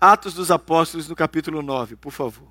[0.00, 2.48] Atos dos Apóstolos, no capítulo 9, por favor.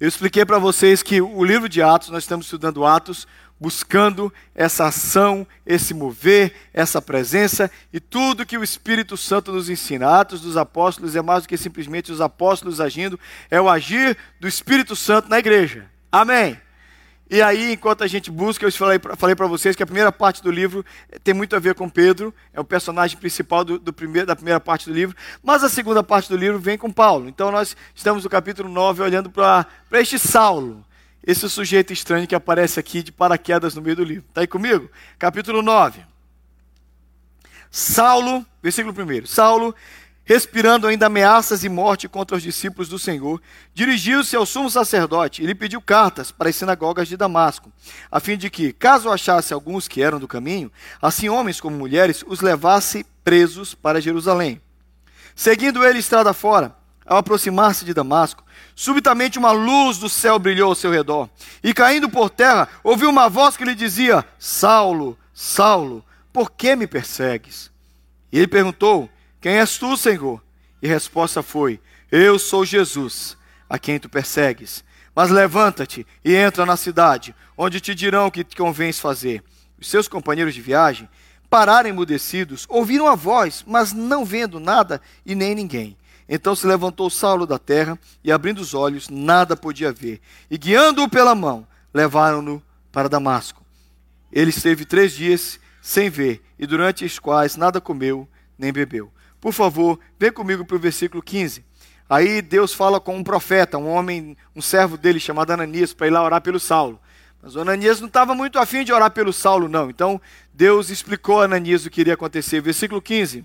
[0.00, 3.28] Eu expliquei para vocês que o livro de Atos, nós estamos estudando Atos,
[3.60, 10.18] buscando essa ação, esse mover, essa presença e tudo que o Espírito Santo nos ensina.
[10.18, 13.20] Atos dos Apóstolos é mais do que simplesmente os apóstolos agindo,
[13.50, 15.88] é o agir do Espírito Santo na igreja.
[16.10, 16.58] Amém.
[17.32, 20.42] E aí, enquanto a gente busca, eu falei, falei para vocês que a primeira parte
[20.42, 20.84] do livro
[21.24, 24.60] tem muito a ver com Pedro, é o personagem principal do, do primeiro, da primeira
[24.60, 27.30] parte do livro, mas a segunda parte do livro vem com Paulo.
[27.30, 30.84] Então nós estamos no capítulo 9 olhando para este Saulo,
[31.26, 34.26] esse sujeito estranho que aparece aqui de paraquedas no meio do livro.
[34.28, 34.90] Está aí comigo?
[35.18, 36.02] Capítulo 9.
[37.70, 39.24] Saulo, versículo 1.
[39.24, 39.74] Saulo
[40.24, 43.40] respirando ainda ameaças e morte contra os discípulos do Senhor,
[43.74, 47.72] dirigiu-se ao sumo sacerdote e lhe pediu cartas para as sinagogas de Damasco,
[48.10, 52.24] a fim de que, caso achasse alguns que eram do caminho, assim homens como mulheres,
[52.26, 54.60] os levasse presos para Jerusalém.
[55.34, 58.44] Seguindo ele estrada fora, ao aproximar-se de Damasco,
[58.76, 61.28] subitamente uma luz do céu brilhou ao seu redor,
[61.62, 66.86] e caindo por terra, ouviu uma voz que lhe dizia: Saulo, Saulo, por que me
[66.86, 67.70] persegues?
[68.30, 69.10] E ele perguntou:
[69.42, 70.40] quem és tu, Senhor?
[70.80, 71.80] E resposta foi:
[72.12, 73.36] Eu sou Jesus,
[73.68, 74.84] a quem tu persegues.
[75.16, 79.42] Mas levanta-te e entra na cidade, onde te dirão o que te convém fazer.
[79.80, 81.08] Os seus companheiros de viagem
[81.50, 85.98] pararam emudecidos, ouviram a voz, mas não vendo nada e nem ninguém.
[86.28, 90.20] Então se levantou Saulo da terra e, abrindo os olhos, nada podia ver.
[90.48, 93.60] E guiando-o pela mão, levaram-no para Damasco.
[94.32, 99.12] Ele esteve três dias sem ver, e durante os quais nada comeu nem bebeu.
[99.42, 101.64] Por favor, vem comigo para o versículo 15.
[102.08, 106.10] Aí Deus fala com um profeta, um homem, um servo dele chamado Ananias, para ir
[106.10, 107.00] lá orar pelo Saulo.
[107.42, 109.90] Mas o Ananias não estava muito afim de orar pelo Saulo, não.
[109.90, 110.20] Então
[110.54, 112.60] Deus explicou a Ananias o que iria acontecer.
[112.60, 113.44] Versículo 15.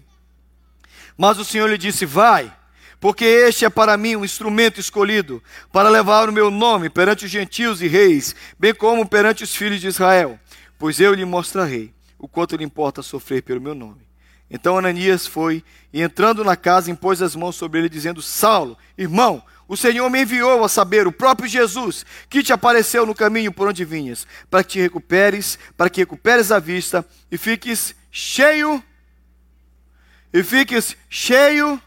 [1.18, 2.56] Mas o Senhor lhe disse: Vai,
[3.00, 5.42] porque este é para mim um instrumento escolhido,
[5.74, 9.82] para levar o meu nome perante os gentios e reis, bem como perante os filhos
[9.82, 10.40] de Israel.
[10.78, 14.07] Pois eu lhe mostrarei o quanto lhe importa sofrer pelo meu nome.
[14.50, 19.44] Então Ananias foi e, entrando na casa, impôs as mãos sobre ele, dizendo: Saulo, irmão,
[19.68, 23.68] o Senhor me enviou a saber, o próprio Jesus, que te apareceu no caminho por
[23.68, 28.82] onde vinhas, para que te recuperes, para que recuperes a vista e fiques cheio,
[30.32, 31.82] e fiques cheio.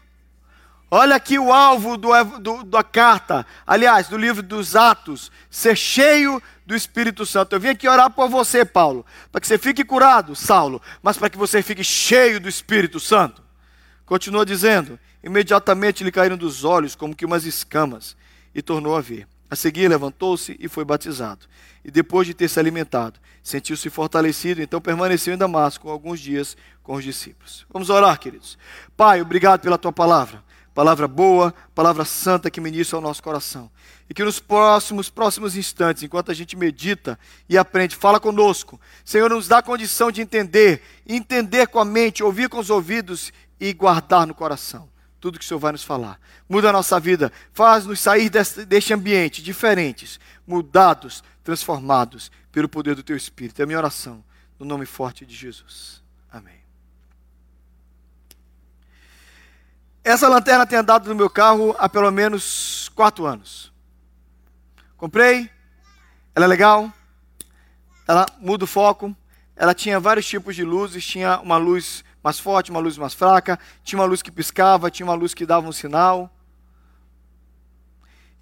[0.93, 6.43] Olha aqui o alvo do, do, da carta, aliás, do livro dos Atos, ser cheio
[6.71, 7.53] do Espírito Santo.
[7.53, 11.29] Eu vim aqui orar por você, Paulo, para que você fique curado, Saulo, mas para
[11.29, 13.43] que você fique cheio do Espírito Santo.
[14.05, 18.15] Continua dizendo: imediatamente lhe caíram dos olhos como que umas escamas,
[18.55, 19.27] e tornou a ver.
[19.49, 21.45] A seguir, levantou-se e foi batizado.
[21.83, 26.95] E depois de ter se alimentado, sentiu-se fortalecido, então permaneceu em Damasco alguns dias com
[26.95, 27.65] os discípulos.
[27.69, 28.57] Vamos orar, queridos.
[28.95, 30.41] Pai, obrigado pela tua palavra.
[30.73, 33.69] Palavra boa, palavra santa que ministra ao nosso coração.
[34.09, 38.79] E que nos próximos, próximos instantes, enquanto a gente medita e aprende, fala conosco.
[39.03, 43.73] Senhor, nos dá condição de entender, entender com a mente, ouvir com os ouvidos e
[43.73, 46.19] guardar no coração tudo que o Senhor vai nos falar.
[46.49, 53.03] Muda a nossa vida, faz-nos sair deste, deste ambiente diferentes, mudados, transformados pelo poder do
[53.03, 53.61] Teu Espírito.
[53.61, 54.23] É a minha oração,
[54.59, 56.01] no nome forte de Jesus.
[56.29, 56.60] Amém.
[60.03, 63.71] Essa lanterna tem andado no meu carro há pelo menos quatro anos.
[64.97, 65.47] Comprei,
[66.33, 66.91] ela é legal,
[68.07, 69.15] ela muda o foco,
[69.55, 73.59] ela tinha vários tipos de luzes, tinha uma luz mais forte, uma luz mais fraca,
[73.83, 76.35] tinha uma luz que piscava, tinha uma luz que dava um sinal.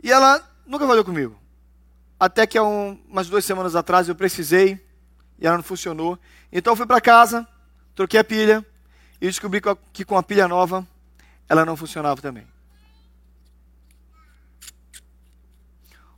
[0.02, 1.38] E ela nunca falou comigo.
[2.18, 4.80] Até que há um, umas duas semanas atrás eu precisei
[5.38, 6.18] e ela não funcionou.
[6.54, 7.46] Então eu fui para casa,
[7.94, 8.66] troquei a pilha
[9.20, 10.88] e descobri que com a pilha nova
[11.50, 12.48] ela não funcionava também.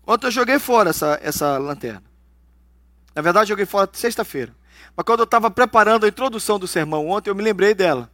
[0.05, 2.03] Ontem eu joguei fora essa, essa lanterna.
[3.15, 4.53] Na verdade, joguei fora sexta-feira.
[4.95, 8.11] Mas quando eu estava preparando a introdução do sermão ontem, eu me lembrei dela.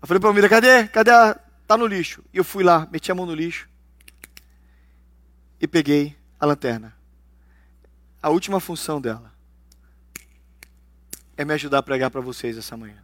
[0.00, 0.86] Eu falei para a Mira, cadê?
[0.88, 1.38] Cadê a...
[1.66, 2.22] Tá no lixo.
[2.32, 3.68] E eu fui lá, meti a mão no lixo
[5.60, 6.96] e peguei a lanterna.
[8.22, 9.32] A última função dela
[11.36, 13.02] é me ajudar a pregar para vocês essa manhã.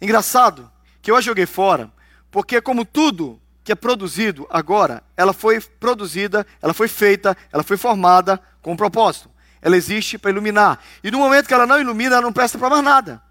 [0.00, 0.70] Engraçado
[1.08, 1.90] que eu a joguei fora,
[2.30, 7.78] porque como tudo que é produzido agora, ela foi produzida, ela foi feita, ela foi
[7.78, 9.30] formada com um propósito.
[9.62, 10.78] Ela existe para iluminar.
[11.02, 13.22] E no momento que ela não ilumina, ela não presta para mais nada.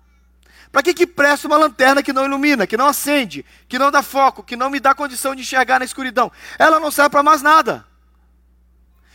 [0.71, 4.01] Para que, que presta uma lanterna que não ilumina, que não acende, que não dá
[4.01, 6.31] foco, que não me dá condição de enxergar na escuridão?
[6.57, 7.85] Ela não serve para mais nada.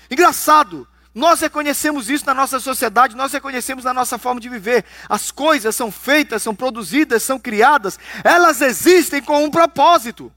[0.09, 4.85] Engraçado, nós reconhecemos isso na nossa sociedade, nós reconhecemos na nossa forma de viver.
[5.09, 10.33] As coisas são feitas, são produzidas, são criadas, elas existem com um propósito.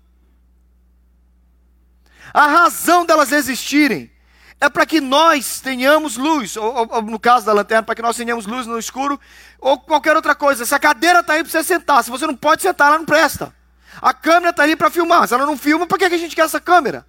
[2.33, 4.12] A razão delas existirem
[4.60, 8.18] é para que nós tenhamos luz, ou, ou, no caso da lanterna, para que nós
[8.18, 9.19] tenhamos luz no escuro,
[9.60, 10.66] ou qualquer outra coisa.
[10.66, 13.06] Se a cadeira está aí para você sentar, se você não pode sentar, ela não
[13.06, 13.54] presta.
[14.01, 16.44] A câmera está ali para filmar, se ela não filma, para que a gente quer
[16.44, 17.06] essa câmera?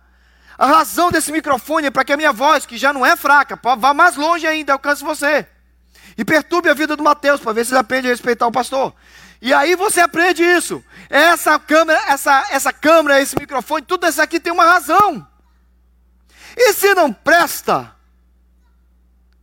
[0.58, 3.58] A razão desse microfone é para que a minha voz, que já não é fraca,
[3.76, 5.46] vá mais longe ainda, alcance você.
[6.16, 8.94] E perturbe a vida do Mateus, para ver se ele aprende a respeitar o pastor.
[9.40, 10.82] E aí você aprende isso.
[11.10, 15.26] Essa câmera, essa, essa câmera, esse microfone, tudo isso aqui tem uma razão.
[16.56, 17.94] E se não presta,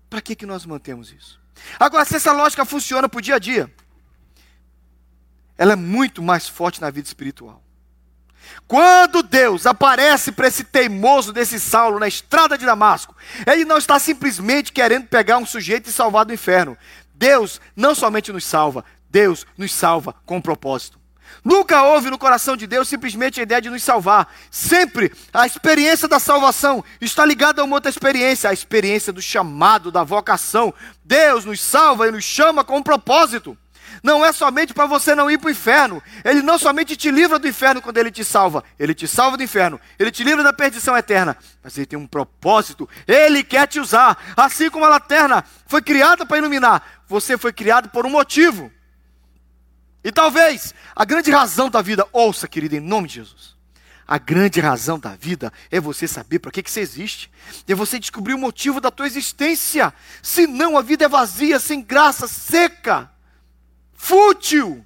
[0.09, 1.39] para que, que nós mantemos isso?
[1.79, 3.71] Agora, se essa lógica funciona para o dia a dia,
[5.57, 7.62] ela é muito mais forte na vida espiritual.
[8.67, 13.99] Quando Deus aparece para esse teimoso desse Saulo na estrada de Damasco, ele não está
[13.99, 16.77] simplesmente querendo pegar um sujeito e salvar do inferno.
[17.13, 21.03] Deus não somente nos salva, Deus nos salva com um propósito.
[21.43, 24.31] Nunca houve no coração de Deus simplesmente a ideia de nos salvar.
[24.51, 29.91] Sempre a experiência da salvação está ligada a uma outra experiência, a experiência do chamado,
[29.91, 30.73] da vocação.
[31.03, 33.57] Deus nos salva e nos chama com um propósito.
[34.03, 36.03] Não é somente para você não ir para o inferno.
[36.25, 39.43] Ele não somente te livra do inferno quando ele te salva, ele te salva do
[39.43, 41.37] inferno, ele te livra da perdição eterna.
[41.63, 44.21] Mas ele tem um propósito, ele quer te usar.
[44.35, 48.69] Assim como a lanterna foi criada para iluminar, você foi criado por um motivo.
[50.03, 53.53] E talvez a grande razão da vida, ouça, querido, em nome de Jesus.
[54.05, 57.31] A grande razão da vida é você saber para que, que você existe.
[57.65, 59.93] É você descobrir o motivo da tua existência.
[60.21, 63.12] Senão a vida é vazia, sem graça, seca,
[64.03, 64.85] fútil.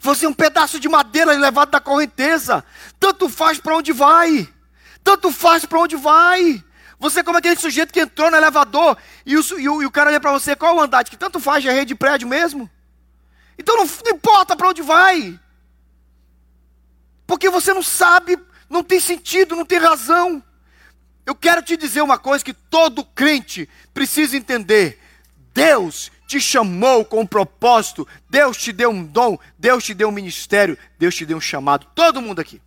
[0.00, 2.64] Você é um pedaço de madeira levado da correnteza.
[2.98, 4.52] Tanto faz para onde vai.
[5.04, 6.64] Tanto faz para onde vai.
[6.98, 9.90] Você é como aquele sujeito que entrou no elevador e o, e o, e o
[9.90, 11.04] cara olha para você, qual é o andar?
[11.04, 12.68] Que tanto faz, é rede de prédio mesmo.
[13.56, 15.38] Então não, não importa para onde vai.
[17.26, 18.36] Porque você não sabe,
[18.68, 20.42] não tem sentido, não tem razão.
[21.24, 25.00] Eu quero te dizer uma coisa que todo crente precisa entender.
[25.54, 30.12] Deus te chamou com um propósito, Deus te deu um dom, Deus te deu um
[30.12, 31.86] ministério, Deus te deu um chamado.
[31.94, 32.60] Todo mundo aqui.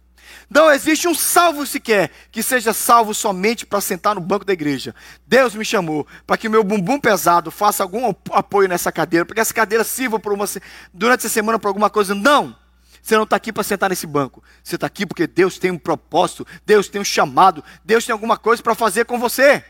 [0.50, 4.96] Não existe um salvo sequer que seja salvo somente para sentar no banco da igreja.
[5.26, 9.36] Deus me chamou para que o meu bumbum pesado faça algum apoio nessa cadeira, para
[9.36, 10.46] que essa cadeira sirva uma,
[10.94, 12.16] durante essa semana para alguma coisa.
[12.16, 12.56] Não!
[13.02, 14.44] Você não está aqui para sentar nesse banco.
[14.62, 18.38] Você está aqui porque Deus tem um propósito, Deus tem um chamado, Deus tem alguma
[18.38, 19.64] coisa para fazer com você.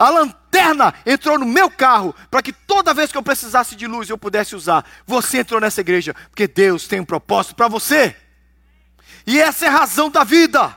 [0.00, 4.08] A lanterna entrou no meu carro para que toda vez que eu precisasse de luz
[4.08, 4.82] eu pudesse usar.
[5.06, 8.16] Você entrou nessa igreja porque Deus tem um propósito para você.
[9.26, 10.74] E essa é a razão da vida.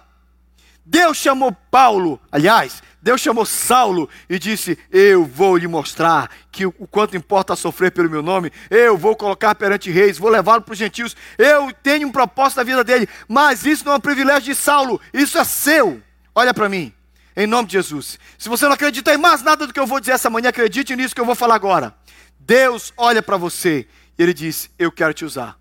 [0.86, 6.74] Deus chamou Paulo, aliás, Deus chamou Saulo e disse: Eu vou lhe mostrar que o
[6.74, 10.78] quanto importa sofrer pelo meu nome, eu vou colocar perante reis, vou levá-lo para os
[10.78, 14.56] gentios, eu tenho um propósito na vida dele, mas isso não é um privilégio de
[14.56, 16.02] Saulo, isso é seu.
[16.36, 16.94] Olha para mim,
[17.35, 18.19] em nome de Jesus.
[18.38, 20.95] Se você não acredita em mais nada do que eu vou dizer essa manhã, acredite
[20.95, 21.95] nisso que eu vou falar agora.
[22.39, 23.88] Deus olha para você
[24.18, 25.59] e ele diz: Eu quero te usar,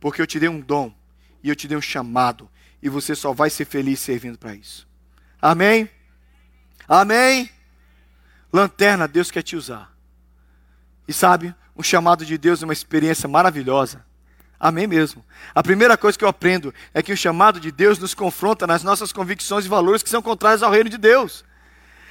[0.00, 0.94] porque eu te dei um dom
[1.42, 2.48] e eu te dei um chamado,
[2.82, 4.88] e você só vai ser feliz servindo para isso.
[5.40, 5.90] Amém?
[6.88, 7.50] Amém?
[8.52, 9.92] Lanterna, Deus quer te usar.
[11.06, 14.04] E sabe, um chamado de Deus é uma experiência maravilhosa.
[14.64, 15.22] Amém mesmo.
[15.54, 18.82] A primeira coisa que eu aprendo é que o chamado de Deus nos confronta nas
[18.82, 21.44] nossas convicções e valores que são contrários ao reino de Deus.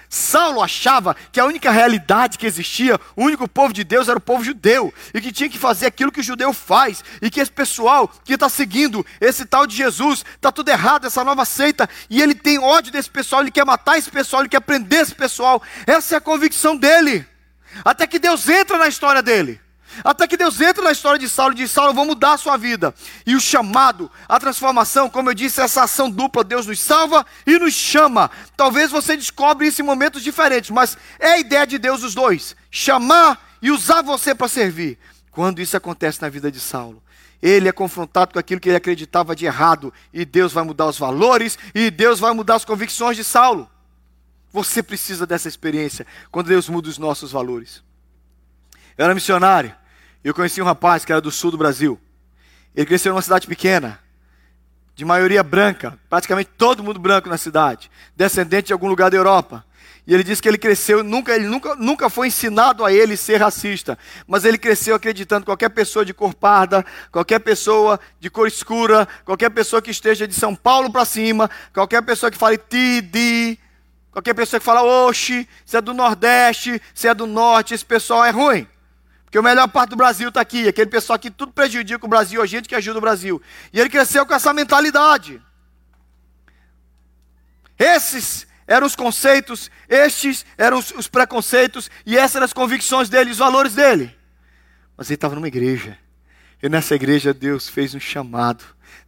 [0.08, 4.22] Saulo achava que a única realidade que existia, o único povo de Deus era o
[4.22, 7.51] povo judeu, e que tinha que fazer aquilo que o judeu faz, e que esse
[7.51, 12.22] pessoal que está seguindo esse tal de Jesus, está tudo errado, essa nova seita, e
[12.22, 15.60] ele tem ódio desse pessoal, ele quer matar esse pessoal, ele quer prender esse pessoal,
[15.88, 17.25] essa é a convicção dele,
[17.84, 19.62] até que Deus entra na história dele.
[20.04, 22.56] Até que Deus entra na história de Saulo e diz: Saulo, vou mudar a sua
[22.56, 22.94] vida.
[23.26, 27.60] E o chamado, a transformação, como eu disse, essa ação dupla, Deus nos salva e
[27.60, 28.32] nos chama.
[28.56, 32.56] Talvez você descobre isso em momentos diferentes, mas é a ideia de Deus os dois:
[32.72, 34.98] chamar e usar você para servir.
[35.32, 37.02] Quando isso acontece na vida de Saulo,
[37.42, 40.98] ele é confrontado com aquilo que ele acreditava de errado, e Deus vai mudar os
[40.98, 43.70] valores, e Deus vai mudar as convicções de Saulo.
[44.52, 47.84] Você precisa dessa experiência quando Deus muda os nossos valores.
[48.98, 49.76] Eu era missionário
[50.24, 52.00] eu conheci um rapaz que era do sul do Brasil.
[52.75, 54.00] Ele cresceu numa cidade pequena,
[54.96, 59.65] de maioria branca, praticamente todo mundo branco na cidade, descendente de algum lugar da Europa.
[60.06, 63.38] E ele disse que ele cresceu, nunca, ele nunca, nunca foi ensinado a ele ser
[63.38, 68.46] racista, mas ele cresceu acreditando que qualquer pessoa de cor parda, qualquer pessoa de cor
[68.46, 73.01] escura, qualquer pessoa que esteja de São Paulo para cima, qualquer pessoa que fale ti,
[73.01, 73.58] di,
[74.12, 78.25] qualquer pessoa que fala oxi, se é do Nordeste, se é do Norte, esse pessoal
[78.25, 78.68] é ruim.
[79.34, 80.68] Porque a melhor parte do Brasil está aqui.
[80.68, 83.42] Aquele pessoal que tudo prejudica o Brasil, a gente que ajuda o Brasil.
[83.74, 85.42] E ele cresceu com essa mentalidade.
[87.80, 93.32] Esses eram os conceitos, estes eram os, os preconceitos e essas eram as convicções dele,
[93.32, 94.16] os valores dele.
[94.96, 95.98] Mas ele estava numa igreja.
[96.62, 98.63] E nessa igreja Deus fez um chamado.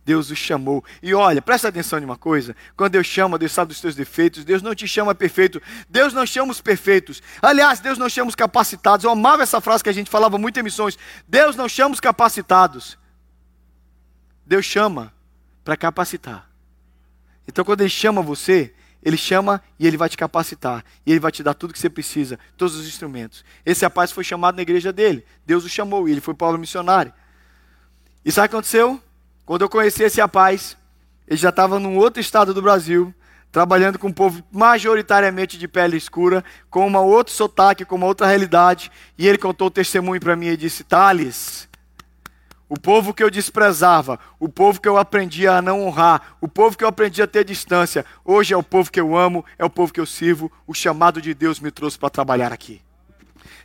[0.06, 0.86] Deus o chamou.
[1.02, 4.46] E olha, presta atenção em uma coisa: quando Deus chama, Deus sabe dos teus defeitos,
[4.46, 7.24] Deus não te chama perfeito, Deus não chama os perfeitos.
[7.42, 9.04] Aliás, Deus não chama os capacitados.
[9.04, 10.98] Eu amava essa frase que a gente falava muito em missões:
[11.28, 13.00] Deus não chama os capacitados,
[14.46, 15.12] Deus chama
[15.64, 16.48] para capacitar.
[17.48, 20.86] Então, quando Ele chama você, Ele chama e Ele vai te capacitar.
[21.04, 23.44] E Ele vai te dar tudo que você precisa, todos os instrumentos.
[23.66, 25.26] Esse rapaz foi chamado na igreja dele.
[25.48, 27.12] Deus o chamou e ele foi Paulo missionário.
[28.24, 29.02] E sabe o que aconteceu?
[29.46, 30.76] Quando eu conheci esse rapaz,
[31.28, 33.14] ele já estava num outro estado do Brasil,
[33.52, 38.26] trabalhando com um povo majoritariamente de pele escura, com um outro sotaque, com uma outra
[38.26, 38.92] realidade.
[39.18, 41.70] E ele contou o testemunho para mim e disse: Thales,
[42.68, 46.76] o povo que eu desprezava, o povo que eu aprendia a não honrar, o povo
[46.76, 49.70] que eu aprendi a ter distância, hoje é o povo que eu amo, é o
[49.70, 50.52] povo que eu sirvo.
[50.66, 52.82] O chamado de Deus me trouxe para trabalhar aqui.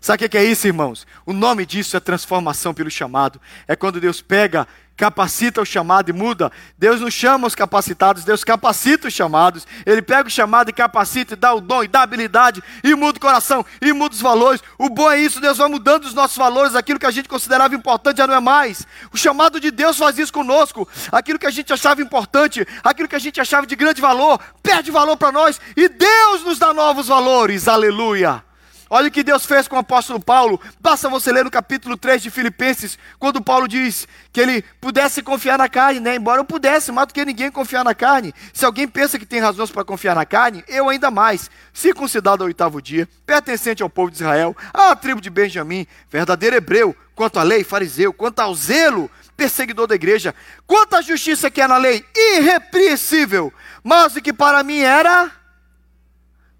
[0.01, 1.07] Sabe o que é isso, irmãos?
[1.27, 3.41] O nome disso é transformação pelo chamado.
[3.69, 4.67] É quando Deus pega
[5.01, 6.53] capacita o chamado e muda.
[6.77, 9.67] Deus não chama os capacitados, Deus capacita os chamados.
[9.87, 12.95] Ele pega o chamado e capacita, e dá o dom, e dá a habilidade, e
[12.95, 14.63] muda o coração, e muda os valores.
[14.79, 17.75] O bom é isso, Deus vai mudando os nossos valores, aquilo que a gente considerava
[17.75, 18.87] importante já não é mais.
[19.11, 20.87] O chamado de Deus faz isso conosco.
[21.11, 24.91] Aquilo que a gente achava importante, aquilo que a gente achava de grande valor, perde
[24.91, 27.69] valor para nós, e Deus nos dá novos valores.
[27.69, 28.50] Aleluia.
[28.93, 30.61] Olha o que Deus fez com o apóstolo Paulo.
[30.81, 35.57] Basta você ler no capítulo 3 de Filipenses, quando Paulo diz que ele pudesse confiar
[35.57, 36.17] na carne, né?
[36.17, 38.35] Embora eu pudesse, mais do que ninguém confiar na carne.
[38.53, 41.49] Se alguém pensa que tem razões para confiar na carne, eu ainda mais.
[41.73, 46.97] Circuncidado ao oitavo dia, pertencente ao povo de Israel, à tribo de Benjamim, verdadeiro hebreu,
[47.15, 50.35] quanto à lei, fariseu, quanto ao zelo, perseguidor da igreja,
[50.67, 53.53] quanto à justiça que é na lei, irrepreensível,
[53.85, 55.31] mas o que para mim era.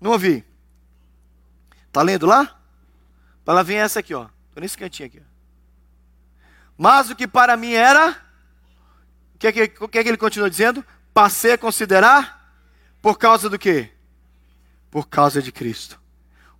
[0.01, 0.49] Não ouvi
[1.91, 2.57] Está lendo lá?
[3.45, 4.29] Para lá essa aqui, ó.
[4.49, 5.21] Estou nesse cantinho aqui.
[6.79, 8.11] Mas o que para mim era,
[9.35, 10.85] o que, é que, que é que ele continua dizendo?
[11.13, 12.55] Passei a considerar
[13.03, 13.91] por causa do quê?
[14.89, 16.01] Por causa de Cristo.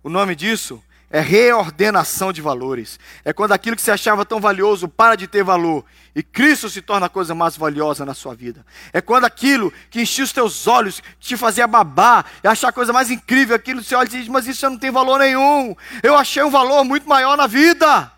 [0.03, 2.99] O nome disso é reordenação de valores.
[3.25, 5.83] É quando aquilo que você achava tão valioso para de ter valor
[6.15, 8.65] e Cristo se torna a coisa mais valiosa na sua vida.
[8.93, 12.73] É quando aquilo que enchia os teus olhos, que te fazia babar e achar a
[12.73, 15.75] coisa mais incrível, aquilo você olha e diz: Mas isso não tem valor nenhum.
[16.01, 18.11] Eu achei um valor muito maior na vida.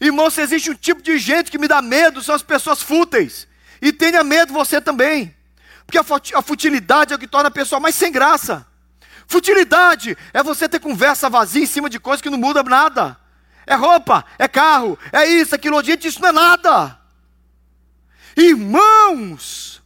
[0.00, 3.46] Irmão, se existe um tipo de gente que me dá medo, são as pessoas fúteis.
[3.82, 5.34] E tenha medo você também.
[5.84, 8.66] Porque a futilidade é o que torna a pessoa mais sem graça.
[9.30, 13.16] Futilidade é você ter conversa vazia em cima de coisas que não muda nada.
[13.64, 16.98] É roupa, é carro, é isso, aquilo, gente, isso não é nada.
[18.36, 19.80] Irmãos,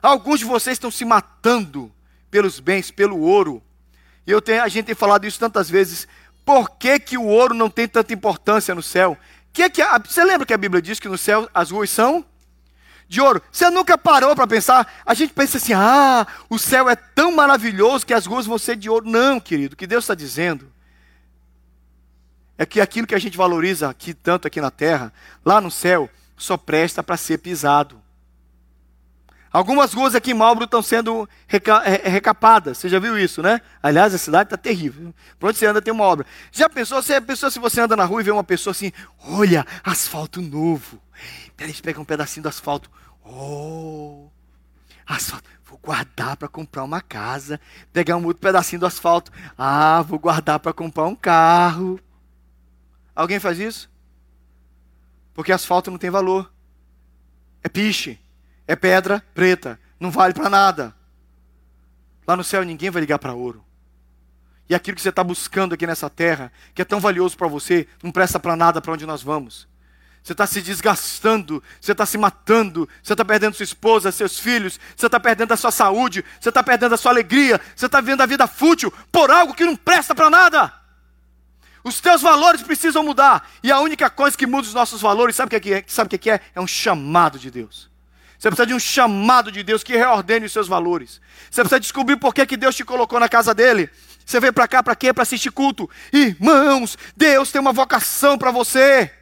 [0.00, 1.92] alguns de vocês estão se matando
[2.30, 3.60] pelos bens, pelo ouro.
[4.24, 6.06] E eu tenho, a gente tem falado isso tantas vezes.
[6.44, 9.18] Por que, que o ouro não tem tanta importância no céu?
[9.52, 12.24] Que que a, você lembra que a Bíblia diz que no céu as ruas são
[13.08, 13.42] de ouro.
[13.50, 15.02] Você nunca parou para pensar?
[15.04, 18.76] A gente pensa assim: ah, o céu é tão maravilhoso que as ruas vão ser
[18.76, 19.08] de ouro.
[19.08, 20.72] Não, querido, o que Deus está dizendo
[22.58, 25.12] é que aquilo que a gente valoriza aqui, tanto aqui na terra,
[25.44, 28.01] lá no céu, só presta para ser pisado.
[29.52, 32.78] Algumas ruas aqui em Malbro estão sendo reca é, é, recapadas.
[32.78, 33.60] Você já viu isso, né?
[33.82, 35.14] Aliás, a cidade está terrível.
[35.38, 36.24] Por onde você anda tem uma obra.
[36.50, 39.66] Já pensou, você pensou se você anda na rua e vê uma pessoa assim, olha,
[39.84, 40.98] asfalto novo.
[41.54, 42.90] Peraí, pegam um pedacinho do asfalto.
[43.22, 44.28] Oh,
[45.06, 45.50] asfalto.
[45.66, 47.60] Vou guardar para comprar uma casa.
[47.92, 49.30] Pegar um outro pedacinho do asfalto.
[49.56, 52.00] Ah, vou guardar para comprar um carro.
[53.14, 53.90] Alguém faz isso?
[55.34, 56.50] Porque asfalto não tem valor.
[57.62, 58.21] É piche.
[58.66, 59.78] É pedra preta.
[59.98, 60.94] Não vale para nada.
[62.26, 63.64] Lá no céu ninguém vai ligar para ouro.
[64.68, 67.86] E aquilo que você está buscando aqui nessa terra, que é tão valioso para você,
[68.02, 69.68] não presta para nada para onde nós vamos
[70.22, 74.78] você está se desgastando, você está se matando, você está perdendo sua esposa, seus filhos,
[74.96, 78.20] você está perdendo a sua saúde, você está perdendo a sua alegria, você está vivendo
[78.20, 80.72] a vida fútil por algo que não presta para nada.
[81.82, 85.56] Os teus valores precisam mudar, e a única coisa que muda os nossos valores, sabe
[85.56, 85.84] o que é?
[85.88, 86.40] Sabe o que é?
[86.54, 87.90] É um chamado de Deus.
[88.42, 91.20] Você precisa de um chamado de Deus que reordene os seus valores.
[91.48, 93.88] Você precisa descobrir por que, que Deus te colocou na casa dele.
[94.26, 95.12] Você veio para cá para quê?
[95.12, 95.88] Para assistir culto.
[96.12, 99.12] Irmãos, Deus tem uma vocação para você.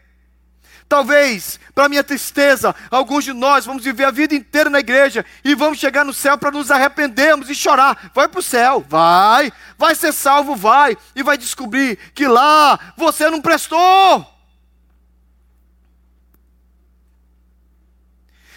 [0.88, 5.54] Talvez, para minha tristeza, alguns de nós vamos viver a vida inteira na igreja e
[5.54, 8.10] vamos chegar no céu para nos arrependermos e chorar.
[8.14, 13.28] Vai para o céu, vai, vai ser salvo, vai, e vai descobrir que lá você
[13.28, 14.39] não prestou.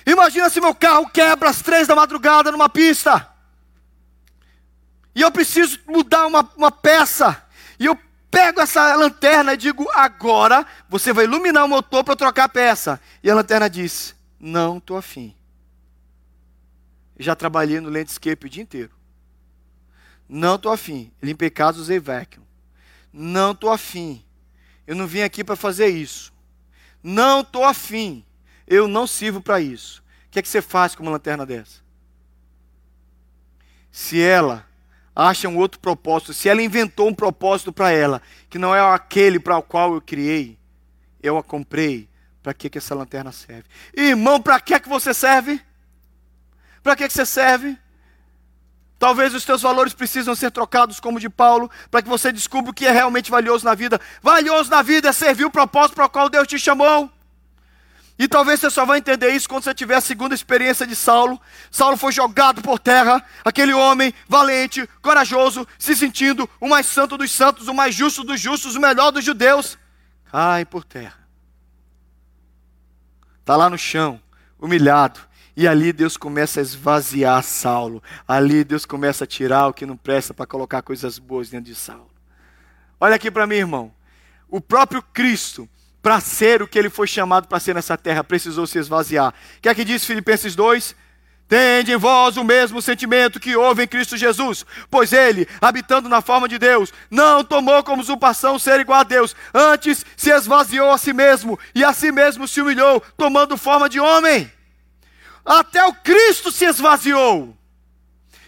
[0.05, 3.29] Imagina se meu carro quebra às três da madrugada numa pista.
[5.15, 7.45] e eu preciso mudar uma, uma peça,
[7.79, 7.97] e eu
[8.31, 12.99] pego essa lanterna e digo: agora você vai iluminar o motor para trocar a peça.
[13.21, 15.35] E a lanterna diz: não estou afim.
[17.17, 18.91] Já trabalhei no landscape o dia inteiro.
[20.27, 21.11] Não estou afim.
[21.21, 22.43] Limpei casa, usei vacuum.
[23.11, 24.25] Não estou afim.
[24.87, 26.33] Eu não vim aqui para fazer isso.
[27.03, 28.25] Não estou afim.
[28.67, 30.03] Eu não sirvo para isso.
[30.27, 31.81] O que é que você faz com uma lanterna dessa?
[33.91, 34.65] Se ela
[35.15, 39.39] acha um outro propósito, se ela inventou um propósito para ela, que não é aquele
[39.39, 40.57] para o qual eu criei,
[41.21, 42.09] eu a comprei,
[42.41, 43.65] para que, que essa lanterna serve?
[43.95, 45.61] Irmão, para que, que você serve?
[46.81, 47.77] Para que, que você serve?
[48.99, 52.73] Talvez os teus valores precisam ser trocados como de Paulo, para que você descubra o
[52.73, 53.99] que é realmente valioso na vida.
[54.21, 57.09] Valioso na vida é servir o propósito para o qual Deus te chamou.
[58.17, 61.41] E talvez você só vai entender isso quando você tiver a segunda experiência de Saulo.
[61.71, 67.31] Saulo foi jogado por terra, aquele homem valente, corajoso, se sentindo o mais santo dos
[67.31, 69.77] santos, o mais justo dos justos, o melhor dos judeus.
[70.31, 71.27] Cai por terra.
[73.39, 74.21] Está lá no chão,
[74.59, 75.19] humilhado.
[75.55, 78.01] E ali Deus começa a esvaziar Saulo.
[78.27, 81.75] Ali Deus começa a tirar o que não presta para colocar coisas boas dentro de
[81.75, 82.09] Saulo.
[82.99, 83.93] Olha aqui para mim, irmão.
[84.47, 85.67] O próprio Cristo
[86.03, 89.33] para ser o que ele foi chamado para ser nessa terra, precisou se esvaziar.
[89.57, 90.93] O que é que diz Filipenses 2?
[91.47, 96.21] Tende em vós o mesmo sentimento que houve em Cristo Jesus, pois ele, habitando na
[96.21, 100.97] forma de Deus, não tomou como usurpação ser igual a Deus, antes se esvaziou a
[100.97, 104.51] si mesmo e a si mesmo se humilhou, tomando forma de homem.
[105.45, 107.57] Até o Cristo se esvaziou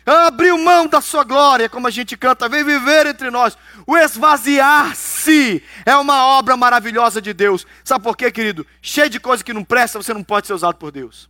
[0.05, 3.57] abriu mão da sua glória, como a gente canta, vem viver entre nós.
[3.87, 7.65] O esvaziar-se é uma obra maravilhosa de Deus.
[7.83, 8.65] Sabe por quê, querido?
[8.81, 11.29] Cheio de coisa que não presta, você não pode ser usado por Deus.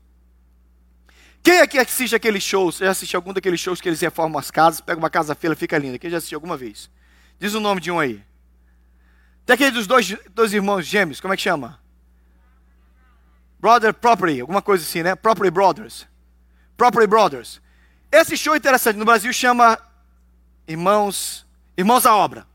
[1.41, 2.77] Quem aqui assiste aqueles shows?
[2.77, 5.77] Já assistiu algum daqueles shows que eles reformam as casas, pega uma casa feia, fica
[5.77, 5.99] linda?
[5.99, 6.89] Quem já assistiu alguma vez?
[7.39, 8.23] Diz o nome de um aí.
[9.45, 11.79] Tem aquele dos dois, dois irmãos gêmeos, como é que chama?
[13.59, 15.15] Brother Property, alguma coisa assim, né?
[15.15, 16.07] Property Brothers.
[16.75, 17.61] Property Brothers.
[18.17, 19.77] Esse show interessante, no Brasil chama
[20.65, 21.45] Irmãos,
[21.77, 22.47] Irmãos à Obra.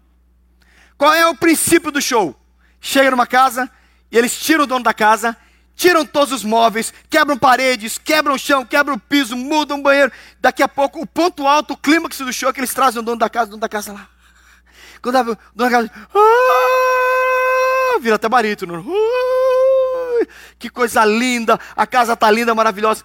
[0.96, 2.34] Qual é o princípio do show?
[2.80, 3.70] Chega numa casa
[4.10, 5.36] e eles tiram o dono da casa,
[5.76, 10.10] tiram todos os móveis, quebram paredes, quebram o chão, quebram o piso, mudam o banheiro.
[10.40, 13.04] Daqui a pouco, o ponto alto, o clímax do show é que eles trazem o
[13.04, 14.08] dono da casa, o dono da casa lá.
[15.02, 18.80] Quando o dono da casa, ah, vira até barítono.
[18.80, 20.26] Uh,
[20.58, 23.04] que coisa linda, a casa está linda, maravilhosa.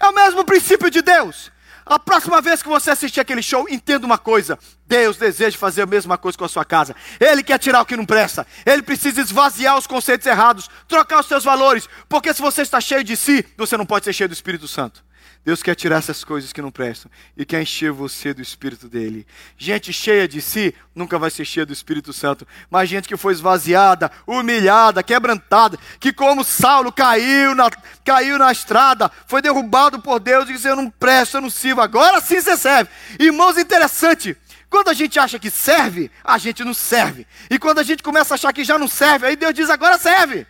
[0.00, 1.50] É o mesmo princípio de Deus.
[1.88, 5.86] A próxima vez que você assistir aquele show, entenda uma coisa: Deus deseja fazer a
[5.86, 6.94] mesma coisa com a sua casa.
[7.18, 8.46] Ele quer tirar o que não presta.
[8.66, 11.88] Ele precisa esvaziar os conceitos errados, trocar os seus valores.
[12.06, 15.02] Porque se você está cheio de si, você não pode ser cheio do Espírito Santo.
[15.48, 19.26] Deus quer tirar essas coisas que não prestam e quer encher você do Espírito dele.
[19.56, 23.32] Gente cheia de si nunca vai ser cheia do Espírito Santo, mas gente que foi
[23.32, 27.70] esvaziada, humilhada, quebrantada, que como Saulo caiu na,
[28.04, 31.80] caiu na estrada, foi derrubado por Deus e disse: Eu não presto, eu não sirvo.
[31.80, 32.90] Agora sim você serve.
[33.18, 34.36] Irmãos, interessante.
[34.68, 37.26] Quando a gente acha que serve, a gente não serve.
[37.48, 39.96] E quando a gente começa a achar que já não serve, aí Deus diz: Agora
[39.96, 40.46] serve.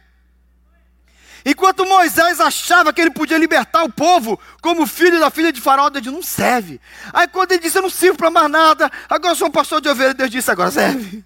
[1.50, 5.88] Enquanto Moisés achava que ele podia libertar o povo, como filho da filha de Faraó,
[5.88, 6.78] Deus disse, não serve.
[7.11, 9.88] Aí quando ele disse, eu não sirvo para mais nada, agora sou um pastor de
[9.88, 11.24] ovelha, Deus disse, agora serve.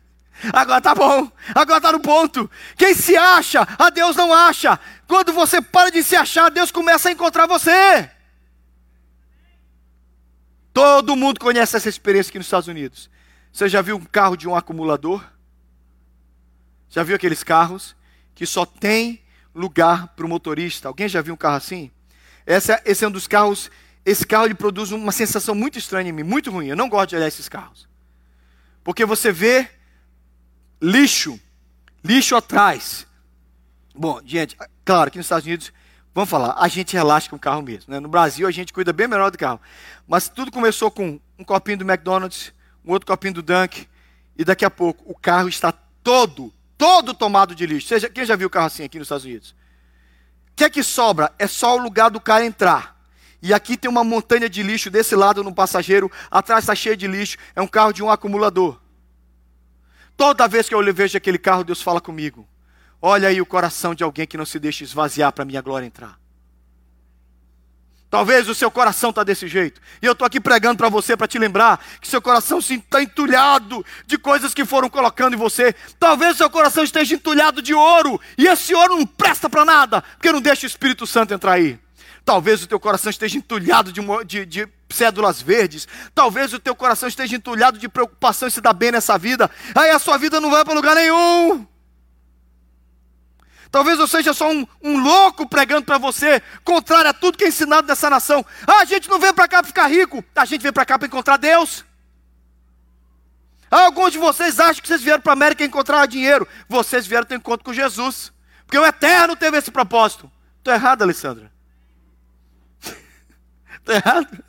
[0.52, 2.48] Agora tá bom, agora tá no ponto.
[2.76, 4.78] Quem se acha, a Deus não acha.
[5.08, 8.08] Quando você para de se achar, Deus começa a encontrar você.
[10.72, 13.10] Todo mundo conhece essa experiência aqui nos Estados Unidos.
[13.52, 15.20] Você já viu um carro de um acumulador?
[16.88, 17.96] Já viu aqueles carros
[18.36, 19.21] que só tem
[19.54, 20.88] lugar para o motorista.
[20.88, 21.90] Alguém já viu um carro assim?
[22.46, 23.70] Esse é, um dos carros.
[24.04, 26.66] Esse carro ele produz uma sensação muito estranha em mim, muito ruim.
[26.66, 27.88] Eu não gosto de olhar esses carros.
[28.82, 29.68] Porque você vê
[30.80, 31.38] lixo,
[32.02, 33.06] lixo atrás.
[33.94, 35.72] Bom, gente, claro que nos Estados Unidos,
[36.12, 37.92] vamos falar, a gente relaxa com o carro mesmo.
[37.92, 38.00] Né?
[38.00, 39.60] No Brasil a gente cuida bem melhor do carro.
[40.08, 42.52] Mas tudo começou com um copinho do McDonald's,
[42.84, 43.86] um outro copinho do Dunk,
[44.36, 45.70] e daqui a pouco o carro está
[46.02, 47.86] todo todo tomado de lixo.
[47.86, 49.50] Seja, quem já viu carro assim aqui nos Estados Unidos?
[50.50, 51.32] O que é que sobra?
[51.38, 53.00] É só o lugar do cara entrar.
[53.40, 57.06] E aqui tem uma montanha de lixo desse lado no passageiro, atrás está cheio de
[57.06, 58.80] lixo, é um carro de um acumulador.
[60.16, 62.48] Toda vez que eu vejo aquele carro, Deus fala comigo.
[63.00, 66.18] Olha aí o coração de alguém que não se deixa esvaziar para minha glória entrar.
[68.12, 69.80] Talvez o seu coração está desse jeito.
[70.02, 73.82] E eu estou aqui pregando para você para te lembrar que seu coração está entulhado
[74.06, 75.74] de coisas que foram colocando em você.
[75.98, 78.20] Talvez o seu coração esteja entulhado de ouro.
[78.36, 81.78] E esse ouro não presta para nada, porque não deixa o Espírito Santo entrar aí.
[82.22, 85.88] Talvez o teu coração esteja entulhado de, de, de cédulas verdes.
[86.14, 89.50] Talvez o teu coração esteja entulhado de preocupação em se dar bem nessa vida.
[89.74, 91.66] Aí a sua vida não vai para lugar nenhum.
[93.72, 97.48] Talvez eu seja só um, um louco pregando para você, contrário a tudo que é
[97.48, 98.44] ensinado nessa nação.
[98.66, 100.98] Ah, a gente não veio para cá para ficar rico, a gente veio para cá
[100.98, 101.82] para encontrar Deus.
[103.70, 106.46] Ah, alguns de vocês acham que vocês vieram para a América encontrar dinheiro.
[106.68, 108.30] Vocês vieram ter encontro com Jesus.
[108.66, 110.30] Porque o Eterno teve esse propósito.
[110.58, 111.50] Estou errado, Alessandra?
[112.84, 114.44] Estou errado?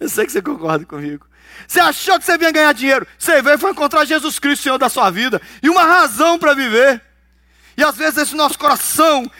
[0.00, 1.24] Eu sei que você concorda comigo.
[1.68, 3.06] Você achou que você vinha ganhar dinheiro.
[3.16, 5.40] Você veio foi encontrar Jesus Cristo, Senhor da sua vida.
[5.62, 7.07] E uma razão para viver.
[7.78, 9.30] E às vezes esse nosso coração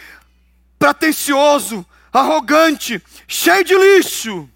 [0.78, 4.48] pretencioso, arrogante, cheio de lixo,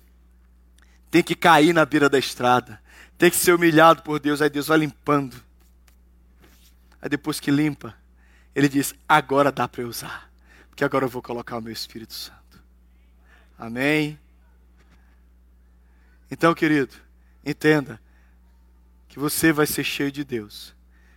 [1.10, 2.80] tem que cair na beira da estrada,
[3.18, 5.34] tem que ser humilhado por Deus, aí Deus vai limpando.
[7.00, 7.92] Aí depois que limpa,
[8.54, 10.30] ele diz: agora dá para eu usar,
[10.70, 12.62] porque agora eu vou colocar o meu Espírito Santo.
[13.58, 14.16] Amém?
[16.30, 16.94] Então, querido,
[17.44, 18.00] entenda
[19.08, 20.72] que você vai ser cheio de Deus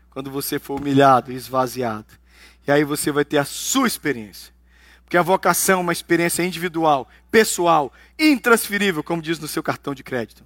[0.10, 2.25] quando você for humilhado e esvaziado
[2.68, 4.54] e aí você vai ter a sua experiência.
[5.04, 10.04] Porque a vocação é uma experiência individual, pessoal, intransferível, como diz no seu cartão de
[10.04, 10.44] crédito.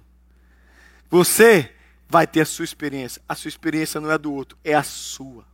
[1.08, 1.74] Você
[2.08, 3.22] vai ter a sua experiência.
[3.28, 5.46] A sua experiência não é do outro, é a sua.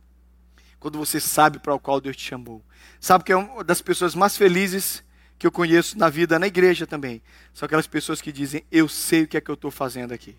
[0.79, 2.63] Quando você sabe para o qual Deus te chamou.
[2.99, 5.03] Sabe que é uma das pessoas mais felizes
[5.39, 7.21] que eu conheço na vida, na igreja também.
[7.53, 10.35] São aquelas pessoas que dizem: Eu sei o que é que eu estou fazendo aqui.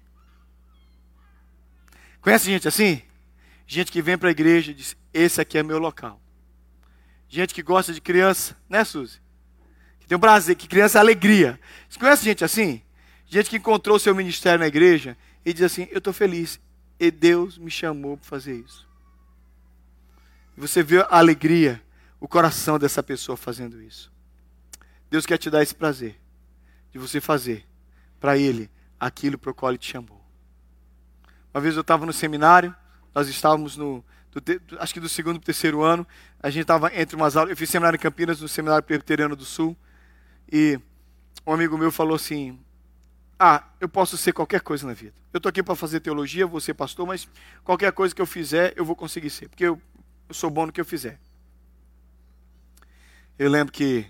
[2.20, 3.02] Conhece gente assim?
[3.70, 6.18] Gente que vem para a igreja e diz: Esse aqui é meu local.
[7.28, 9.20] Gente que gosta de criança, né, Suzy?
[10.00, 11.60] Que tem um prazer, que criança é alegria.
[11.86, 12.82] Você conhece gente assim?
[13.26, 16.58] Gente que encontrou seu ministério na igreja e diz assim: Eu estou feliz.
[16.98, 18.88] E Deus me chamou para fazer isso.
[20.56, 21.80] E você vê a alegria,
[22.18, 24.10] o coração dessa pessoa fazendo isso.
[25.10, 26.18] Deus quer te dar esse prazer
[26.90, 27.66] de você fazer
[28.18, 30.20] para Ele aquilo para o qual Ele te chamou.
[31.52, 32.74] Uma vez eu estava no seminário
[33.14, 36.06] nós estávamos no, do, acho que do segundo para o terceiro ano,
[36.40, 39.44] a gente estava entre umas aulas, eu fiz seminário em Campinas, no Seminário Presbiteriano do
[39.44, 39.76] Sul,
[40.50, 40.78] e
[41.46, 42.58] um amigo meu falou assim,
[43.38, 45.14] ah, eu posso ser qualquer coisa na vida.
[45.32, 47.28] Eu estou aqui para fazer teologia, vou ser pastor, mas
[47.64, 49.80] qualquer coisa que eu fizer, eu vou conseguir ser, porque eu,
[50.28, 51.18] eu sou bom no que eu fizer.
[53.38, 54.06] Eu lembro que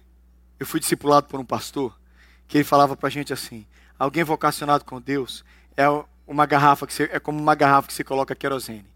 [0.58, 1.98] eu fui discipulado por um pastor,
[2.46, 3.66] que ele falava para a gente assim,
[3.98, 5.44] alguém vocacionado com Deus
[5.76, 5.84] é
[6.28, 8.86] uma garrafa que você, é como uma garrafa que você coloca querosene.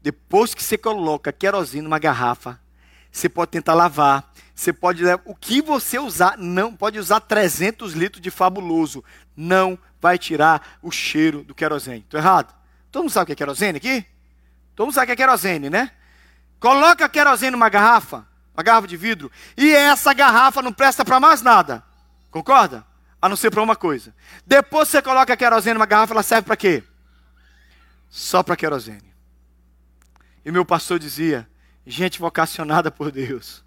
[0.00, 2.60] Depois que você coloca querosene numa garrafa,
[3.10, 8.22] você pode tentar lavar, você pode o que você usar, não pode usar 300 litros
[8.22, 9.02] de fabuloso,
[9.36, 11.98] não vai tirar o cheiro do querosene.
[11.98, 12.54] Estou errado?
[12.92, 14.06] Todo mundo sabe o que é querosene aqui?
[14.76, 15.90] Todo mundo sabe o que é querosene, né?
[16.60, 21.42] Coloca querosene numa garrafa, uma garrafa de vidro, e essa garrafa não presta para mais
[21.42, 21.82] nada.
[22.30, 22.87] Concorda?
[23.20, 24.14] A não ser para uma coisa.
[24.46, 26.82] Depois você coloca a querosene numa garrafa, ela serve para quê?
[28.08, 29.12] Só para querosene.
[30.44, 31.48] E meu pastor dizia:
[31.86, 33.64] gente vocacionada por Deus,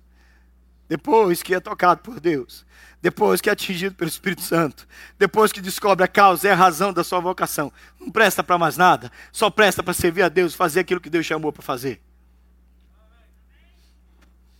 [0.87, 2.65] depois que é tocado por Deus,
[3.01, 4.87] depois que é atingido pelo Espírito Santo,
[5.17, 8.77] depois que descobre a causa e a razão da sua vocação, não presta para mais
[8.77, 12.01] nada, só presta para servir a Deus, fazer aquilo que Deus chamou para fazer.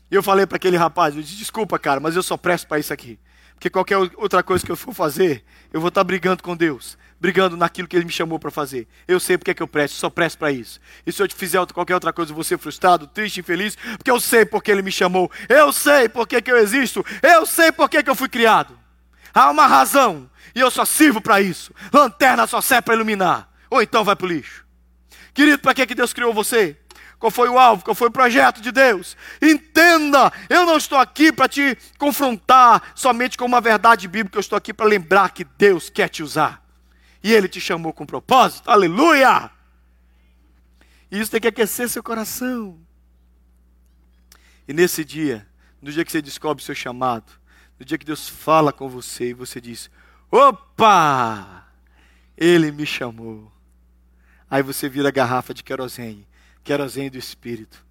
[0.10, 2.80] E eu falei para aquele rapaz, eu disse, desculpa, cara, mas eu só presto para
[2.80, 3.18] isso aqui.
[3.62, 7.56] Porque qualquer outra coisa que eu for fazer, eu vou estar brigando com Deus, brigando
[7.56, 8.88] naquilo que Ele me chamou para fazer.
[9.08, 10.82] Eu sei porque é que eu presto, só presto para isso.
[11.06, 14.10] E se eu te fizer qualquer outra coisa, eu vou ser frustrado, triste, infeliz, porque
[14.10, 18.02] eu sei porque Ele me chamou, eu sei porque que eu existo, eu sei porque
[18.02, 18.76] que eu fui criado.
[19.32, 21.72] Há uma razão, e eu só sirvo para isso.
[21.94, 24.66] Lanterna só serve para iluminar, ou então vai para o lixo.
[25.36, 26.81] Querido, para que, que Deus criou você?
[27.22, 29.16] Qual foi o alvo, qual foi o projeto de Deus.
[29.40, 34.58] Entenda, eu não estou aqui para te confrontar somente com uma verdade bíblica, eu estou
[34.58, 36.66] aqui para lembrar que Deus quer te usar.
[37.24, 39.52] E Ele te chamou com propósito, aleluia!
[41.12, 42.80] E isso tem que aquecer seu coração.
[44.68, 45.48] E nesse dia,
[45.80, 47.32] no dia que você descobre o seu chamado,
[47.80, 49.92] no dia que Deus fala com você e você diz:
[50.32, 51.68] opa!
[52.36, 53.52] Ele me chamou.
[54.50, 56.31] Aí você vira a garrafa de querosene
[56.64, 57.86] querosene do Espírito,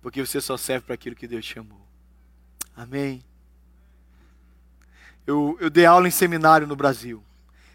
[0.00, 1.80] porque você só serve para aquilo que Deus chamou.
[2.76, 3.22] Amém?
[5.26, 7.22] Eu, eu dei aula em seminário no Brasil.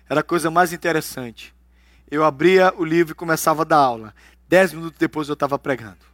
[0.09, 1.53] Era a coisa mais interessante.
[2.09, 4.13] Eu abria o livro e começava a dar aula.
[4.47, 6.05] Dez minutos depois eu estava pregando.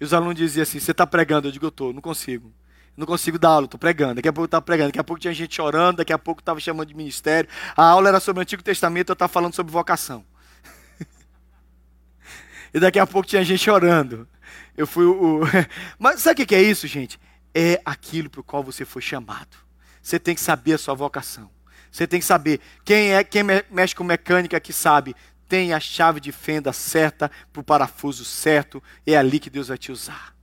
[0.00, 1.48] E os alunos diziam assim: Você está pregando?
[1.48, 2.52] Eu digo: Eu estou, não consigo.
[2.96, 4.14] Não consigo dar aula, estou pregando.
[4.14, 4.88] Daqui a pouco eu estava pregando.
[4.88, 5.96] Daqui a pouco tinha gente chorando.
[5.96, 7.50] Daqui a pouco estava chamando de ministério.
[7.76, 9.10] A aula era sobre o Antigo Testamento.
[9.10, 10.24] Eu estava falando sobre vocação.
[12.74, 14.28] E daqui a pouco tinha gente orando.
[14.76, 15.42] Eu fui o.
[15.96, 17.20] Mas sabe o que é isso, gente?
[17.54, 19.56] É aquilo para o qual você foi chamado.
[20.02, 21.48] Você tem que saber a sua vocação.
[21.90, 25.14] Você tem que saber quem é quem mexe com mecânica que sabe
[25.48, 28.82] tem a chave de fenda certa para o parafuso certo.
[29.06, 30.34] É ali que Deus vai te usar.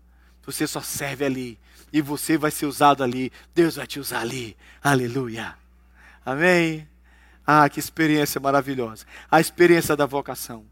[0.46, 1.60] Você só serve ali
[1.92, 3.30] e você vai ser usado ali.
[3.54, 4.56] Deus vai te usar ali.
[4.82, 5.56] Aleluia.
[6.26, 6.88] Amém.
[7.46, 9.06] Ah, que experiência maravilhosa.
[9.30, 10.71] A experiência da vocação.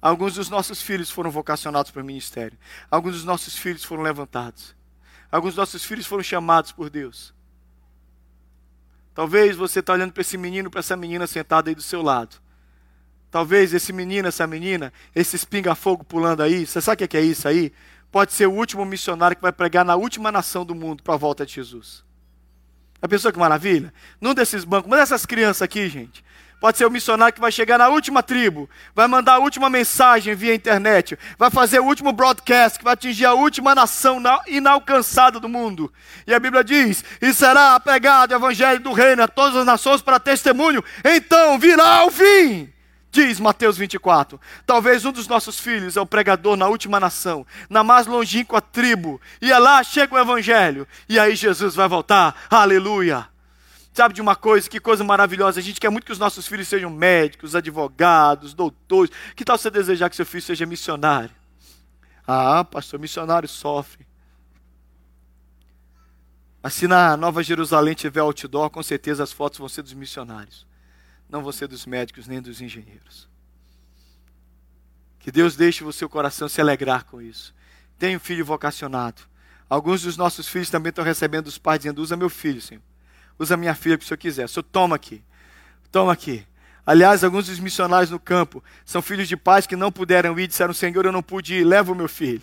[0.00, 2.56] Alguns dos nossos filhos foram vocacionados para o ministério.
[2.90, 4.76] Alguns dos nossos filhos foram levantados.
[5.30, 7.34] Alguns dos nossos filhos foram chamados por Deus.
[9.14, 12.36] Talvez você está olhando para esse menino, para essa menina sentada aí do seu lado.
[13.30, 17.46] Talvez esse menino, essa menina, esse espinga-fogo pulando aí, você sabe o que é isso
[17.48, 17.72] aí?
[18.10, 21.18] Pode ser o último missionário que vai pregar na última nação do mundo para a
[21.18, 22.04] volta de Jesus.
[23.02, 23.92] A pessoa que maravilha?
[24.20, 26.24] Num desses bancos, uma dessas crianças aqui, gente,
[26.60, 30.34] Pode ser o missionário que vai chegar na última tribo, vai mandar a última mensagem
[30.34, 35.48] via internet, vai fazer o último broadcast que vai atingir a última nação inalcançada do
[35.48, 35.92] mundo.
[36.26, 40.02] E a Bíblia diz: E será apegado o evangelho do reino a todas as nações
[40.02, 42.72] para testemunho, então virá o fim.
[43.12, 47.84] Diz Mateus 24: Talvez um dos nossos filhos é o pregador na última nação, na
[47.84, 52.34] mais longínqua tribo, e é lá chega o evangelho, e aí Jesus vai voltar.
[52.50, 53.28] Aleluia.
[53.98, 55.58] Sabe de uma coisa, que coisa maravilhosa?
[55.58, 59.10] A gente quer muito que os nossos filhos sejam médicos, advogados, doutores.
[59.34, 61.34] Que tal você desejar que seu filho seja missionário?
[62.24, 64.06] Ah, pastor, missionário sofre.
[66.70, 70.64] Se na Nova Jerusalém tiver outdoor, com certeza as fotos vão ser dos missionários.
[71.28, 73.28] Não vão ser dos médicos nem dos engenheiros.
[75.18, 77.52] Que Deus deixe o seu coração se alegrar com isso.
[77.98, 79.22] Tenha um filho vocacionado.
[79.68, 82.87] Alguns dos nossos filhos também estão recebendo os pais dizendo: usa meu filho, Senhor.
[83.38, 84.44] Usa minha filha para o senhor quiser.
[84.44, 85.22] O senhor toma aqui.
[85.90, 86.46] Toma aqui.
[86.84, 90.72] Aliás, alguns dos missionários no campo são filhos de pais que não puderam ir, disseram:
[90.72, 92.42] Senhor, eu não pude ir, leva o meu filho.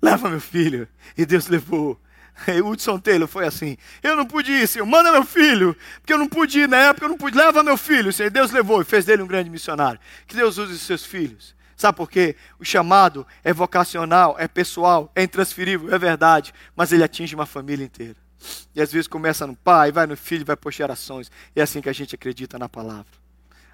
[0.00, 0.86] Leva meu filho.
[1.16, 1.98] E Deus levou.
[2.46, 6.18] E Hudson Taylor foi assim: Eu não pude ir, Senhor, manda meu filho, porque eu
[6.18, 8.30] não pude ir na época, eu não pude, leva meu filho, Senhor.
[8.30, 9.98] Deus levou e fez dele um grande missionário.
[10.26, 11.56] Que Deus use os seus filhos.
[11.76, 12.36] Sabe por quê?
[12.58, 17.84] O chamado é vocacional, é pessoal, é intransferível, é verdade, mas ele atinge uma família
[17.84, 18.25] inteira.
[18.74, 21.30] E às vezes começa no pai, vai no filho, vai por gerações.
[21.54, 23.06] É assim que a gente acredita na palavra.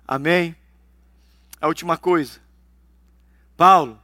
[0.07, 0.55] Amém?
[1.61, 2.41] A última coisa.
[3.57, 4.01] Paulo.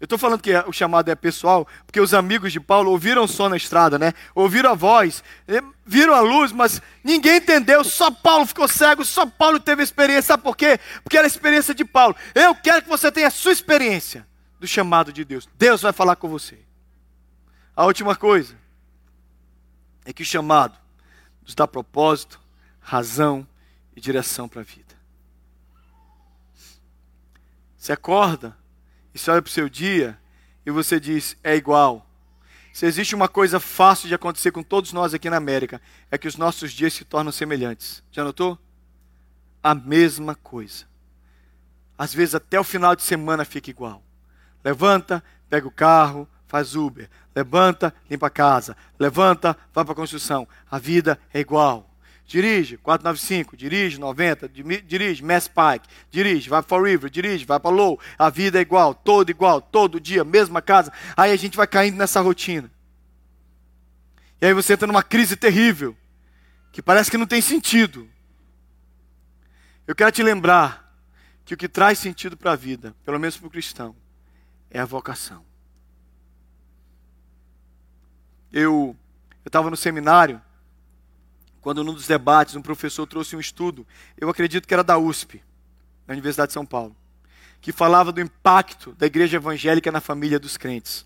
[0.00, 3.28] Eu estou falando que o chamado é pessoal, porque os amigos de Paulo ouviram o
[3.28, 4.12] som na estrada, né?
[4.32, 7.82] Ouviram a voz, eh, viram a luz, mas ninguém entendeu.
[7.82, 10.28] Só Paulo ficou cego, só Paulo teve experiência.
[10.28, 10.78] Sabe por quê?
[11.02, 12.14] Porque era a experiência de Paulo.
[12.32, 14.24] Eu quero que você tenha a sua experiência
[14.60, 15.48] do chamado de Deus.
[15.58, 16.60] Deus vai falar com você.
[17.74, 18.54] A última coisa
[20.08, 20.74] é que o chamado
[21.42, 22.40] nos dá propósito,
[22.80, 23.46] razão
[23.94, 24.96] e direção para a vida.
[27.76, 28.56] Você acorda
[29.12, 30.18] e você olha para o seu dia
[30.64, 32.06] e você diz: é igual.
[32.72, 35.78] Se existe uma coisa fácil de acontecer com todos nós aqui na América,
[36.10, 38.02] é que os nossos dias se tornam semelhantes.
[38.10, 38.58] Já notou?
[39.62, 40.86] A mesma coisa.
[41.98, 44.02] Às vezes até o final de semana fica igual.
[44.64, 47.08] Levanta, pega o carro, faz Uber.
[47.36, 48.76] Levanta, limpa a casa.
[48.98, 50.48] Levanta, vai para a construção.
[50.68, 51.88] A vida é igual.
[52.26, 54.50] Dirige, 495, dirige, 90,
[54.84, 57.98] dirige, Mass Pike, dirige, vai para River, dirige, vai para Low.
[58.18, 60.92] A vida é igual, todo igual, todo dia, mesma casa.
[61.16, 62.70] Aí a gente vai caindo nessa rotina.
[64.42, 65.96] E aí você entra numa crise terrível,
[66.70, 68.06] que parece que não tem sentido.
[69.86, 70.94] Eu quero te lembrar
[71.46, 73.96] que o que traz sentido para a vida, pelo menos para o cristão,
[74.70, 75.47] é a vocação.
[78.52, 78.96] Eu
[79.44, 80.40] estava no seminário,
[81.60, 85.42] quando num dos debates um professor trouxe um estudo, eu acredito que era da USP,
[86.06, 86.96] da Universidade de São Paulo,
[87.60, 91.04] que falava do impacto da igreja evangélica na família dos crentes.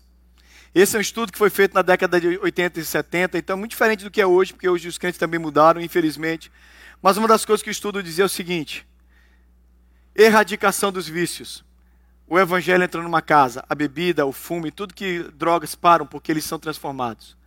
[0.73, 3.59] Esse é um estudo que foi feito na década de 80 e 70, então é
[3.59, 6.51] muito diferente do que é hoje, porque hoje os crentes também mudaram, infelizmente.
[7.01, 8.87] Mas uma das coisas que o estudo dizia é o seguinte:
[10.15, 11.63] erradicação dos vícios.
[12.33, 16.43] O evangelho entra numa casa, a bebida, o fumo, tudo que drogas param porque eles
[16.43, 17.37] são transformados.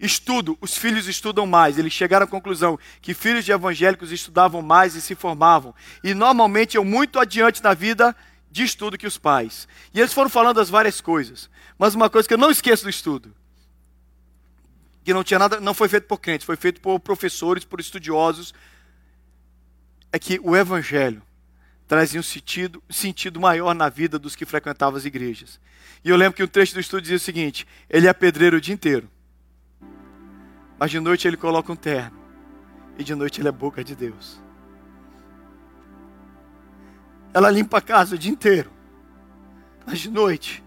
[0.00, 1.76] Estudo, os filhos estudam mais.
[1.76, 5.74] Eles chegaram à conclusão que filhos de evangélicos estudavam mais e se formavam.
[6.02, 8.16] E normalmente eu muito adiante na vida
[8.50, 9.68] de estudo que os pais.
[9.92, 11.50] E eles foram falando as várias coisas.
[11.78, 13.34] Mas uma coisa que eu não esqueço do estudo,
[15.04, 18.54] que não tinha nada, não foi feito por crentes, foi feito por professores, por estudiosos,
[20.10, 21.22] é que o evangelho
[21.92, 25.60] trazia um sentido, sentido maior na vida dos que frequentavam as igrejas.
[26.02, 28.60] E eu lembro que um trecho do estudo dizia o seguinte: ele é pedreiro o
[28.62, 29.10] dia inteiro,
[30.78, 32.18] mas de noite ele coloca um terno,
[32.98, 34.40] e de noite ele é boca de Deus.
[37.34, 38.72] Ela limpa a casa o dia inteiro,
[39.84, 40.64] mas de noite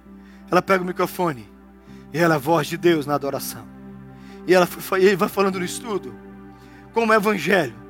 [0.52, 1.50] ela pega o microfone
[2.14, 3.68] e ela é a voz de Deus na adoração.
[4.46, 4.68] E ela
[5.18, 6.14] vai falando no estudo
[6.94, 7.85] como o Evangelho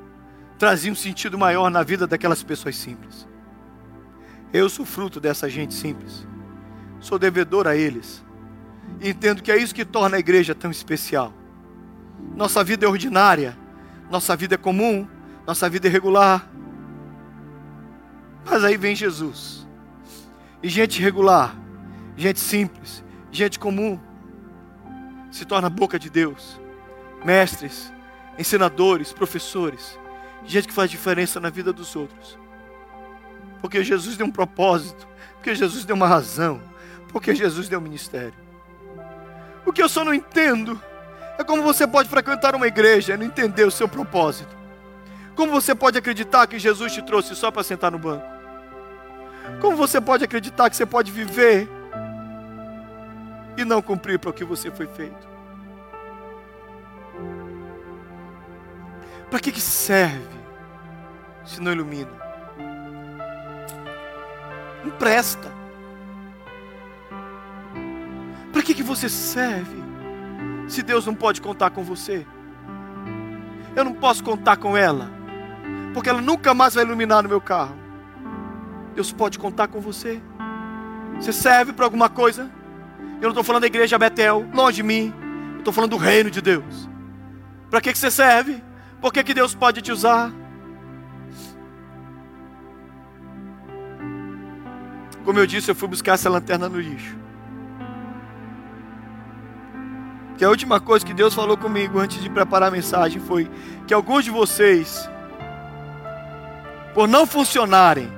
[0.58, 3.26] trazia um sentido maior na vida daquelas pessoas simples.
[4.52, 6.26] Eu sou fruto dessa gente simples,
[7.00, 8.24] sou devedor a eles,
[9.00, 11.32] e entendo que é isso que torna a igreja tão especial.
[12.34, 13.56] Nossa vida é ordinária,
[14.10, 15.06] nossa vida é comum,
[15.46, 16.48] nossa vida é regular.
[18.44, 19.66] Mas aí vem Jesus,
[20.62, 21.54] e gente regular,
[22.16, 23.98] gente simples, gente comum,
[25.30, 26.58] se torna boca de Deus,
[27.24, 27.92] mestres,
[28.38, 29.98] ensinadores, professores,
[30.46, 32.38] gente que faz diferença na vida dos outros.
[33.60, 36.60] Porque Jesus deu um propósito, porque Jesus deu uma razão,
[37.08, 38.34] porque Jesus deu um ministério.
[39.64, 40.80] O que eu só não entendo
[41.38, 44.56] é como você pode frequentar uma igreja e não entender o seu propósito.
[45.34, 48.24] Como você pode acreditar que Jesus te trouxe só para sentar no banco?
[49.60, 51.68] Como você pode acreditar que você pode viver
[53.56, 55.36] e não cumprir para o que você foi feito?
[59.28, 60.35] Para que, que serve
[61.46, 62.10] se não ilumina?
[64.84, 65.50] Não presta.
[68.52, 69.76] Para que, que você serve
[70.68, 72.26] se Deus não pode contar com você?
[73.74, 75.10] Eu não posso contar com ela,
[75.92, 77.76] porque ela nunca mais vai iluminar no meu carro.
[78.94, 80.20] Deus pode contar com você.
[81.20, 82.50] Você serve para alguma coisa?
[83.16, 85.12] Eu não estou falando da igreja Betel, longe de mim.
[85.58, 86.88] Estou falando do reino de Deus.
[87.70, 88.62] Para que, que você serve?
[89.00, 90.32] Por que, que Deus pode te usar?
[95.26, 97.16] Como eu disse, eu fui buscar essa lanterna no lixo.
[100.38, 103.50] Que a última coisa que Deus falou comigo antes de preparar a mensagem foi
[103.88, 105.10] que alguns de vocês,
[106.94, 108.08] por não funcionarem,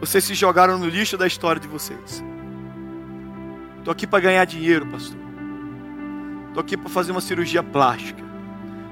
[0.00, 2.24] vocês se jogaram no lixo da história de vocês.
[3.76, 5.18] Estou aqui para ganhar dinheiro, pastor.
[6.48, 8.24] Estou aqui para fazer uma cirurgia plástica.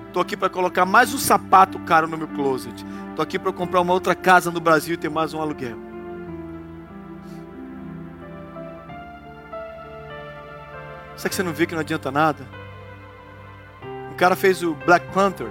[0.08, 2.84] Estou aqui para colocar mais um sapato caro no meu closet.
[3.08, 5.91] Estou aqui para comprar uma outra casa no Brasil e ter mais um aluguel.
[11.16, 12.46] Será que você não vê que não adianta nada?
[14.10, 15.48] O cara fez o Black Panther.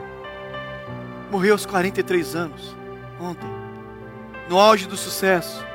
[1.31, 2.75] Morreu aos 43 anos.
[3.19, 3.49] Ontem.
[4.49, 5.65] No auge do sucesso.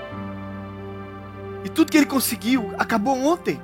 [1.64, 3.60] E tudo que ele conseguiu acabou ontem.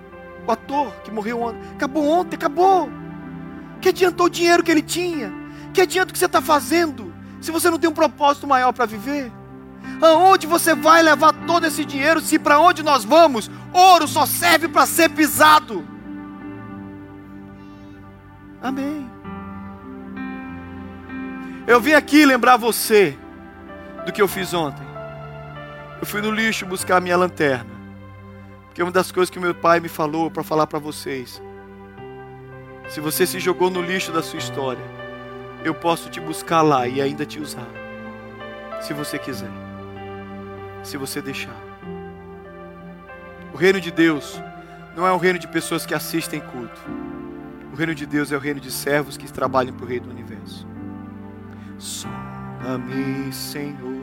[0.46, 1.60] O ator que morreu ontem.
[1.74, 2.88] Acabou ontem, acabou.
[3.80, 5.32] Que adiantou o dinheiro que ele tinha?
[5.72, 7.12] Que adianta o que você está fazendo?
[7.40, 9.30] Se você não tem um propósito maior para viver?
[10.00, 14.68] Aonde você vai levar todo esse dinheiro se para onde nós vamos, ouro só serve
[14.68, 15.91] para ser pisado?
[18.62, 19.10] Amém.
[21.66, 23.16] Eu vim aqui lembrar você
[24.06, 24.86] do que eu fiz ontem.
[26.00, 27.70] Eu fui no lixo buscar a minha lanterna.
[28.66, 31.42] Porque uma das coisas que meu pai me falou para falar para vocês.
[32.88, 34.82] Se você se jogou no lixo da sua história,
[35.64, 37.68] eu posso te buscar lá e ainda te usar.
[38.80, 39.50] Se você quiser.
[40.82, 41.56] Se você deixar.
[43.52, 44.40] O reino de Deus
[44.96, 46.80] não é um reino de pessoas que assistem culto.
[47.72, 50.10] O reino de Deus é o reino de servos que trabalham para o rei do
[50.10, 50.66] universo.
[51.78, 54.01] Sonda-me, Senhor,